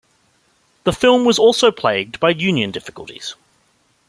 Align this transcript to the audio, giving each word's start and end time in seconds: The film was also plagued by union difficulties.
The 0.83 0.93
film 0.93 1.25
was 1.25 1.37
also 1.37 1.69
plagued 1.69 2.19
by 2.19 2.31
union 2.31 2.71
difficulties. 2.71 3.35